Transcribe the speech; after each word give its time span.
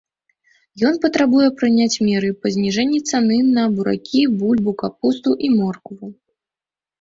Ён 0.87 0.95
патрабуе 1.03 1.49
прыняць 1.59 2.01
меры 2.07 2.31
па 2.45 2.53
зніжэнні 2.55 2.99
цаны 3.11 3.37
на 3.59 3.67
буракі, 3.75 4.25
бульбу, 4.41 4.75
капусту 4.81 5.37
і 5.47 5.53
моркву. 5.61 6.05